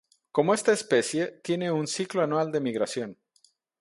[0.31, 3.17] Como esta especie, tiene un ciclo anual de migración.